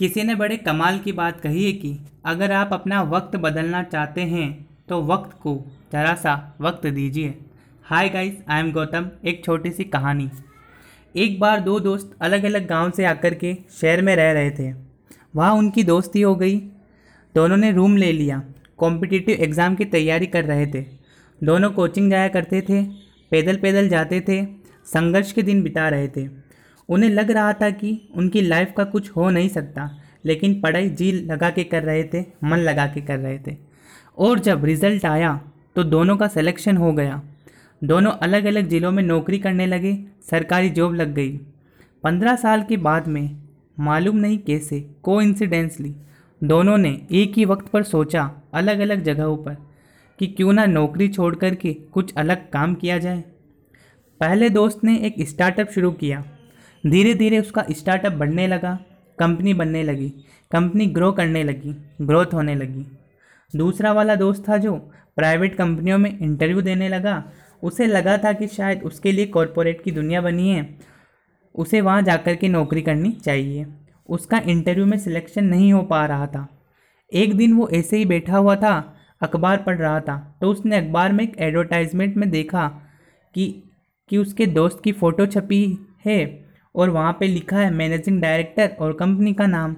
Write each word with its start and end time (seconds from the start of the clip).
किसी 0.00 0.22
ने 0.22 0.34
बड़े 0.34 0.56
कमाल 0.56 0.98
की 0.98 1.12
बात 1.12 1.40
कही 1.40 1.64
है 1.64 1.72
कि 1.72 1.98
अगर 2.26 2.52
आप 2.52 2.72
अपना 2.72 3.00
वक्त 3.02 3.36
बदलना 3.36 3.82
चाहते 3.84 4.20
हैं 4.22 4.48
तो 4.88 5.00
वक्त 5.04 5.36
को 5.42 5.54
ज़रा 5.92 6.14
सा 6.14 6.34
वक्त 6.60 6.86
दीजिए। 6.88 7.34
Hi 7.84 8.08
guys 8.08 8.34
I 8.48 8.60
am 8.60 8.72
Gautam 8.72 9.08
एक 9.24 9.44
छोटी 9.44 9.70
सी 9.70 9.84
कहानी। 9.86 10.28
एक 11.14 11.38
बार 11.40 11.60
दो 11.60 11.78
दोस्त 11.80 12.16
अलग 12.20 12.44
अलग 12.44 12.66
गाँव 12.68 12.90
से 12.90 13.04
आकर 13.04 13.34
के 13.34 13.56
शहर 13.80 14.02
में 14.02 14.14
रह 14.16 14.32
रहे 14.32 14.50
थे। 14.50 14.70
वहाँ 15.36 15.52
उनकी 15.54 15.84
दोस्ती 15.84 16.20
हो 16.20 16.34
गई। 16.36 16.56
दोनों 17.34 17.56
ने 17.56 17.72
रूम 17.72 17.96
ले 17.96 18.12
लिया। 18.12 18.42
कॉम्पिटिटिव 18.78 19.42
एग्ज़ाम 19.42 19.74
की 19.74 19.84
तैयारी 19.86 20.26
कर 20.26 20.44
रहे 20.44 20.66
थे। 20.66 20.84
दोनों 21.40 21.70
कोचिंग 21.72 22.10
जाया 22.10 22.28
करते 22.30 22.60
थे 22.60 22.82
पैदल 23.32 23.56
पैदल 23.56 23.88
जाते 23.88 24.20
थे, 24.20 24.44
संघर्ष 24.86 25.32
के 25.32 25.42
दिन 25.42 25.62
बिता 25.62 25.88
रहे 25.88 26.08
थे। 26.08 26.26
उन्हें 26.88 27.10
लग 27.10 27.30
रहा 27.30 27.52
था 27.52 27.70
कि 27.72 27.98
उनकी 28.14 28.40
लाइफ 28.40 28.72
का 28.76 28.84
कुछ 28.86 29.10
हो 29.10 29.30
नहीं 29.30 29.48
सकता, 29.48 29.90
लेकिन 30.24 30.60
पढ़ाई 30.60 30.88
जी 30.90 31.10
लगा 31.12 31.50
के 31.50 31.64
कर 31.64 31.82
रहे 31.82 32.04
थे, 32.04 32.24
मन 32.44 32.58
लगा 32.58 32.86
के 32.86 33.00
कर 33.00 33.18
रहे 33.18 33.38
थे। 33.38 33.56
और 34.18 34.38
जब 34.38 34.64
रिज़ल्ट 34.64 35.04
आया 35.06 35.40
तो 35.76 35.84
दोनों 35.84 36.16
का 36.16 36.28
सिलेक्शन 36.28 36.76
हो 36.76 36.92
गया। 36.92 37.22
दोनों 37.82 38.10
अलग 38.22 38.44
अलग 38.44 38.68
ज़िलों 38.68 38.90
में 38.92 39.02
नौकरी 39.02 39.38
करने 39.38 39.66
लगे, 39.66 39.98
सरकारी 40.30 40.70
जॉब 40.70 40.94
लग 40.94 41.14
गई। 41.14 41.36
पंद्रह 42.04 42.36
साल 42.36 42.62
के 42.62 42.76
बाद 42.78 43.08
में, 43.08 43.36
मालूम 43.76 44.16
नहीं 44.16 44.38
कैसे 44.38 44.80
को 45.04 45.20
दोनों 46.40 46.76
ने 46.78 46.90
एक 47.12 47.36
ही 47.36 47.44
वक्त 47.44 47.68
पर 47.68 47.82
सोचा 47.82 48.30
अलग 48.54 48.78
अलग 48.78 49.02
जगहों 49.02 49.36
पर, 49.36 49.56
कि 50.18 50.26
क्यों 50.26 50.52
ना 50.52 50.64
नौकरी 50.66 51.08
छोड़ 51.08 51.34
कर 51.34 51.54
के 51.54 51.72
कुछ 51.92 52.12
अलग 52.14 52.50
काम 52.50 52.74
किया 52.74 52.98
जाए। 52.98 53.20
पहले 54.20 54.50
दोस्त 54.50 54.84
ने 54.84 54.96
एक 54.98 55.14
स्टार्टअप 55.28 55.70
शुरू 55.70 55.90
किया। 55.92 56.22
धीरे 56.86 57.14
धीरे 57.14 57.38
उसका 57.38 57.64
स्टार्टअप 57.70 58.12
बढ़ने 58.12 58.46
लगा, 58.46 58.78
कंपनी 59.18 59.54
बनने 59.54 59.82
लगी, 59.82 60.08
कंपनी 60.50 60.86
ग्रो 60.86 61.12
करने 61.12 61.44
लगी, 61.44 61.74
ग्रोथ 62.02 62.34
होने 62.34 62.54
लगी। 62.54 62.86
दूसरा 63.56 63.92
वाला 63.92 64.14
दोस्त 64.14 64.48
था 64.48 64.56
जो 64.56 64.74
प्राइवेट 65.16 65.54
कंपनियों 65.56 65.98
में 65.98 66.18
इंटरव्यू 66.18 66.60
देने 66.60 66.88
लगा, 66.88 67.32
उसे 67.62 67.86
लगा 67.86 68.18
था 68.18 68.32
कि 68.32 68.46
शायद 68.46 68.82
उसके 68.82 69.12
लिए 69.12 69.26
कॉरपोरेट 69.26 69.82
की 69.82 69.90
दुनिया 69.90 70.20
बनी 70.20 70.48
है, 70.48 70.68
उसे 71.54 71.80
वहाँ 71.80 72.02
जाकर 72.02 72.34
के 72.34 72.48
नौकरी 72.48 72.82
करनी 72.82 73.10
चाहिए। 73.12 73.66
उसका 74.08 74.38
इंटरव्यू 74.38 74.86
में 74.86 74.98
सिलेक्शन 74.98 75.44
नहीं 75.44 75.72
हो 75.72 75.82
पा 75.82 76.06
रहा 76.06 76.26
था। 76.26 76.48
एक 77.12 77.36
दिन 77.36 77.52
वो 77.52 77.68
ऐसे 77.68 77.96
ही 77.96 78.04
बैठा 78.04 78.36
हुआ 78.36 78.56
था, 78.56 78.92
अखबार 79.22 79.56
पढ़ 79.56 79.78
रहा 79.78 80.00
था 80.00 80.38
तो 80.40 80.50
उसने 80.50 80.76
अखबार 80.76 81.12
में 81.12 81.24
एक 81.24 81.36
एडवर्टाइजमेंट 81.38 82.16
में 82.16 82.30
देखा 82.30 82.68
कि 83.34 83.62
कि 84.08 84.18
उसके 84.18 84.46
दोस्त 84.46 84.80
की 84.84 84.92
फ़ोटो 84.92 85.26
छपी 85.26 85.78
है 86.06 86.45
और 86.76 86.90
वहाँ 86.90 87.16
पे 87.20 87.26
लिखा 87.26 87.58
है 87.58 87.70
मैनेजिंग 87.70 88.22
डायरेक्टर 88.22 88.76
और 88.80 88.92
कंपनी 88.92 89.34
का 89.34 89.46
नाम। 89.46 89.76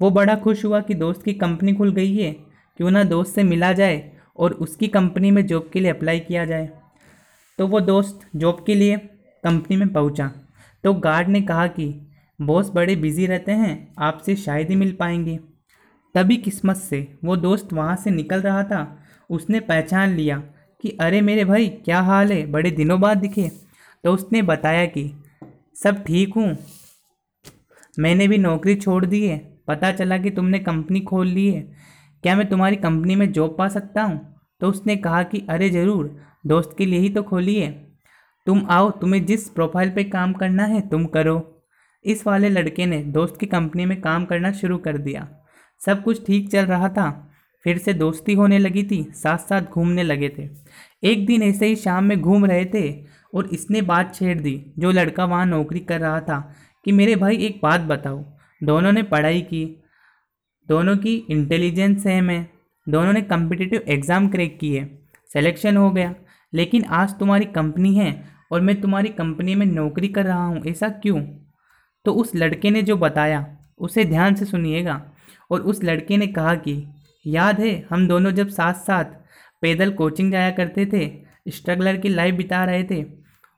वो 0.00 0.10
बड़ा 0.10 0.34
खुश 0.34 0.64
हुआ 0.64 0.80
कि 0.80 0.94
दोस्त 0.94 1.22
की 1.22 1.34
कंपनी 1.34 1.74
खुल 1.74 1.92
गई 1.92 2.16
है, 2.16 2.32
क्यों 2.76 2.90
ना 2.90 3.04
दोस्त 3.04 3.34
से 3.34 3.42
मिला 3.42 3.72
जाए 3.72 4.12
और 4.36 4.52
उसकी 4.52 4.88
कंपनी 4.88 5.30
में 5.30 5.46
जॉब 5.46 5.70
के 5.72 5.80
लिए 5.80 5.90
अप्लाई 5.90 6.20
किया 6.20 6.44
जाए। 6.44 6.70
तो 7.58 7.66
वो 7.66 7.80
दोस्त 7.80 8.20
जॉब 8.36 8.64
के 8.66 8.74
लिए 8.74 8.96
कंपनी 9.44 9.76
में 9.76 9.92
पहुँचा। 9.92 10.32
तो 10.84 10.94
गार्ड 10.94 11.28
ने 11.28 11.40
कहा 11.42 11.66
कि, 11.66 12.10
बॉस 12.40 12.70
बड़े 12.70 12.96
बिज़ी 12.96 13.26
रहते 13.26 13.52
हैं, 13.52 13.94
आपसे 13.98 14.36
शायद 14.36 14.70
ही 14.70 14.76
मिल 14.76 14.92
पाएँगे। 14.92 15.40
तभी 16.14 16.36
किस्मत 16.36 16.76
से 16.76 17.18
वो 17.24 17.36
दोस्त 17.36 17.72
वहाँ 17.72 17.96
से 17.96 18.10
निकल 18.10 18.40
रहा 18.40 18.62
था। 18.62 18.98
उसने 19.30 19.60
पहचान 19.60 20.08
लिया 20.08 20.38
कि, 20.82 20.98
अरे 21.00 21.20
मेरे 21.20 21.44
भाई, 21.44 21.68
क्या 21.68 22.00
हाल 22.00 22.32
है? 22.32 22.46
बड़े 22.46 22.70
दिनों 22.70 23.00
बाद 23.00 23.18
दिखे। 23.18 23.50
तो 24.04 24.12
उसने 24.12 24.42
बताया 24.42 24.86
कि 24.86 25.12
सब 25.84 26.04
ठीक 26.04 26.34
हूँ? 26.34 26.56
मैंने 27.98 28.28
भी 28.28 28.38
नौकरी 28.38 28.74
छोड़ 28.74 29.06
दी 29.06 29.26
है। 29.26 29.58
पता 29.68 29.92
चला 29.92 30.18
कि 30.18 30.30
तुमने 30.30 30.58
कंपनी 30.58 31.00
खोल 31.00 31.26
ली 31.26 31.52
है। 31.52 31.60
क्या 32.22 32.36
मैं 32.36 32.48
तुम्हारी 32.48 32.76
कंपनी 32.76 33.16
में 33.16 33.32
जॉब 33.32 33.54
पा 33.58 33.68
सकता 33.68 34.02
हूँ? 34.02 34.40
तो 34.60 34.68
उसने 34.68 34.96
कहा 34.96 35.22
कि, 35.22 35.46
अरे 35.50 35.70
ज़रूर, 35.70 36.20
दोस्त 36.46 36.74
के 36.78 36.86
लिए 36.86 36.98
ही 36.98 37.08
तो 37.08 37.22
खोली 37.22 37.54
है। 37.54 37.88
तुम 38.46 38.66
आओ, 38.70 38.90
तुम्हें 38.90 39.26
जिस 39.26 39.48
प्रोफ़ाइल 39.48 39.90
पे 39.90 40.04
काम 40.04 40.32
करना 40.32 40.64
है, 40.64 40.88
तुम 40.88 41.04
करो। 41.04 41.64
इस 42.04 42.26
वाले 42.26 42.48
लड़के 42.48 42.86
ने 42.86 43.02
दोस्त 43.02 43.36
की 43.40 43.46
कंपनी 43.46 43.86
में 43.86 44.00
काम 44.00 44.24
करना 44.24 44.52
शुरू 44.52 44.78
कर 44.78 44.98
दिया। 44.98 45.28
सब 45.86 46.04
कुछ 46.04 46.26
ठीक 46.26 46.50
चल 46.50 46.66
रहा 46.66 46.88
था। 46.88 47.24
फिर 47.64 47.78
से 47.78 47.92
दोस्ती 47.94 48.34
होने 48.34 48.58
लगी 48.58 48.82
थी। 48.82 49.12
साथ 49.14 49.38
साथ 49.38 49.62
घूमने 49.62 50.02
लगे 50.02 50.28
थे। 50.28 50.48
एक 51.04 51.26
दिन 51.26 51.42
ऐसे 51.42 51.66
ही 51.66 51.76
शाम 51.76 52.04
में 52.04 52.20
घूम 52.20 52.46
रहे 52.46 52.64
थे। 52.64 53.17
और 53.34 53.46
इसने 53.46 53.82
बात 53.82 54.14
छेड़ 54.14 54.40
दी, 54.40 54.72
जो 54.78 54.90
लड़का 54.90 55.24
वहाँ 55.24 55.46
नौकरी 55.46 55.80
कर 55.80 56.00
रहा 56.00 56.20
था, 56.20 56.54
कि 56.84 56.92
मेरे 56.92 57.16
भाई 57.16 57.36
एक 57.36 57.60
बात 57.62 57.80
बताओ। 57.80 58.24
दोनों 58.62 58.92
ने 58.92 59.02
पढ़ाई 59.02 59.40
की। 59.40 59.82
दोनों 60.68 60.96
की 60.96 61.14
इंटेलिजेंस 61.30 62.02
सेम 62.02 62.30
है। 62.30 62.50
दोनों 62.88 63.12
ने 63.12 63.22
कम्पिटिटिव 63.22 63.82
एग्ज़ाम 63.88 64.28
क्रैक 64.28 64.58
किए 64.58 64.98
सिलेक्शन 65.32 65.76
हो 65.76 65.90
गया। 65.90 66.14
लेकिन 66.54 66.84
आज 66.84 67.18
तुम्हारी 67.18 67.44
कंपनी 67.44 67.94
है 67.94 68.24
और 68.52 68.60
मैं 68.60 68.80
तुम्हारी 68.80 69.08
कंपनी 69.08 69.54
में 69.54 69.66
नौकरी 69.66 70.08
कर 70.08 70.24
रहा 70.24 70.44
हूँ, 70.44 70.64
ऐसा 70.64 70.88
क्यों? 70.88 71.22
तो 72.04 72.12
उस 72.12 72.36
लड़के 72.36 72.70
ने 72.70 72.82
जो 72.82 72.96
बताया, 72.96 73.58
उसे 73.78 74.04
ध्यान 74.04 74.34
से 74.34 74.44
सुनिएगा। 74.44 75.12
और 75.50 75.60
उस 75.60 75.84
लड़के 75.84 76.16
ने 76.16 76.26
कहा 76.26 76.54
कि, 76.54 76.86
याद 77.26 77.60
है, 77.60 77.86
हम 77.90 78.08
दोनों 78.08 78.30
जब 78.30 78.48
साथ 78.48 78.74
साथ 78.74 79.04
पैदल 79.62 79.90
कोचिंग 79.90 80.32
जाया 80.32 80.50
करते 80.50 80.86
थे 80.86 81.27
स्ट्रगलर 81.50 81.96
की 81.96 82.08
लाइफ 82.08 82.34
बिता 82.34 82.64
रहे 82.64 82.84
थे। 82.84 83.04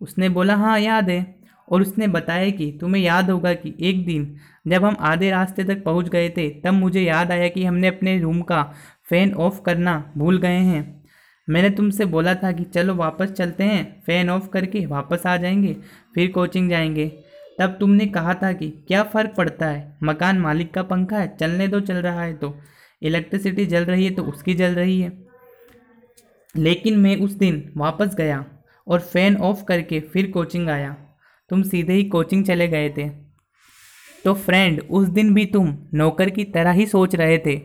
उसने 0.00 0.28
बोला 0.28 0.54
हाँ 0.54 0.80
याद 0.80 1.10
है। 1.10 1.36
और 1.72 1.80
उसने 1.80 2.08
बताया 2.08 2.50
कि, 2.50 2.78
तुम्हें 2.80 3.02
याद 3.02 3.30
होगा 3.30 3.54
कि 3.54 3.74
एक 3.80 4.06
दिन 4.06 4.36
जब 4.68 4.84
हम 4.84 4.96
आधे 5.00 5.30
रास्ते 5.30 5.64
तक 5.64 5.84
पहुँच 5.84 6.08
गए 6.08 6.28
थे, 6.28 6.50
तब 6.50 6.70
मुझे 6.70 7.00
याद 7.00 7.30
आया 7.30 7.48
कि 7.48 7.64
हमने 7.64 7.88
अपने 7.88 8.20
रूम 8.20 8.40
का 8.40 8.72
फ़ैन 9.08 9.34
ऑफ़ 9.34 9.62
करना 9.62 10.12
भूल 10.16 10.38
गए 10.38 10.58
हैं। 10.58 11.04
मैंने 11.48 11.70
तुमसे 11.70 12.04
बोला 12.04 12.34
था 12.34 12.52
कि 12.52 12.64
चलो 12.64 12.94
वापस 12.94 13.32
चलते 13.32 13.64
हैं, 13.64 14.02
फ़ैन 14.02 14.30
ऑफ़ 14.30 14.48
करके 14.48 14.86
वापस 14.86 15.22
आ 15.26 15.36
जाएँगे, 15.36 15.76
फिर 16.14 16.30
कोचिंग 16.30 16.70
जाएँगे। 16.70 17.12
तब 17.58 17.76
तुमने 17.80 18.06
कहा 18.06 18.34
था 18.34 18.52
कि 18.52 18.70
क्या 18.88 19.02
फ़र्क 19.02 19.34
पड़ता 19.36 19.66
है? 19.66 19.96
मकान 20.02 20.38
मालिक 20.38 20.74
का 20.74 20.82
पंखा 20.82 21.18
है, 21.18 21.36
चलने 21.40 21.68
दो, 21.68 21.80
चल 21.80 21.94
रहा 21.94 22.22
है 22.22 22.34
तो। 22.34 22.60
इलेक्ट्रिसिटी 23.02 23.66
जल 23.66 23.84
रही 23.84 24.04
है 24.04 24.10
तो 24.10 24.22
उसकी 24.22 24.54
जल 24.54 24.74
रही 24.74 25.00
है। 25.00 25.25
लेकिन 26.58 26.98
मैं 26.98 27.16
उस 27.16 27.32
दिन 27.32 27.72
वापस 27.76 28.14
गया 28.14 28.44
और 28.86 29.00
फ़ैन 29.02 29.36
ऑफ़ 29.36 29.64
करके 29.64 30.00
फिर 30.02 30.30
कोचिंग 30.30 30.68
आया। 30.68 30.96
तुम 31.50 31.62
सीधे 31.62 31.92
ही 31.92 32.04
कोचिंग 32.04 32.44
चले 32.44 32.68
गए 32.68 32.88
थे। 32.90 33.08
तो 34.24 34.34
फ्रेंड, 34.34 34.80
उस 34.80 35.08
दिन 35.08 35.34
भी 35.34 35.46
तुम 35.46 35.76
नौकर 35.94 36.30
की 36.30 36.44
तरह 36.44 36.70
ही 36.70 36.86
सोच 36.86 37.14
रहे 37.14 37.38
थे 37.38 37.60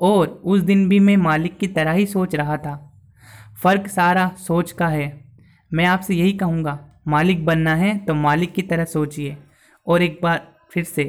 और 0.00 0.28
उस 0.44 0.60
दिन 0.60 0.88
भी 0.88 0.98
मैं 1.00 1.16
मालिक 1.16 1.58
की 1.58 1.66
तरह 1.68 1.92
ही 1.92 2.06
सोच 2.06 2.34
रहा 2.34 2.56
था। 2.56 2.84
फ़र्क 3.62 3.88
सारा 3.88 4.28
सोच 4.38 4.72
का 4.72 4.88
है। 4.88 5.12
मैं 5.72 5.84
आपसे 5.84 6.14
यही 6.14 6.32
कहूँगा, 6.32 6.78
मालिक 7.08 7.44
बनना 7.44 7.74
है 7.74 7.96
तो 7.98 8.14
मालिक 8.14 8.52
की 8.52 8.62
तरह 8.62 8.84
सोचिए 8.84 9.36
और 9.86 10.02
एक 10.02 10.18
बार 10.22 10.46
फिर 10.72 10.84
से 10.84 11.02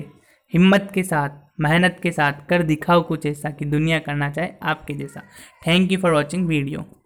हिम्मत 0.54 0.92
के 0.94 1.04
साथ, 1.04 1.30
मेहनत 1.60 2.00
के 2.04 2.12
साथ 2.12 2.46
कर 2.50 2.64
दिखाओ 2.64 3.02
कुछ 3.02 3.26
ऐसा 3.26 3.50
कि 3.50 3.66
दुनिया 3.66 4.00
करना 4.00 4.30
चाहे 4.30 4.50
आपके 4.64 4.94
जैसा। 4.94 5.24
Thank 5.68 5.92
you 5.92 5.98
for 5.98 6.14
watching 6.14 6.48
video 6.48 6.86